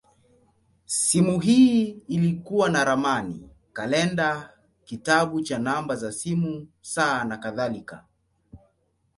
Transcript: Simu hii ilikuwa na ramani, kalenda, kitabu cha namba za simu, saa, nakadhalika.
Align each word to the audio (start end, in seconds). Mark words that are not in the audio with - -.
Simu 0.85 1.39
hii 1.39 1.83
ilikuwa 1.85 2.69
na 2.69 2.85
ramani, 2.85 3.49
kalenda, 3.73 4.53
kitabu 4.85 5.41
cha 5.41 5.59
namba 5.59 5.95
za 5.95 6.11
simu, 6.11 6.67
saa, 6.81 7.23
nakadhalika. 7.23 8.05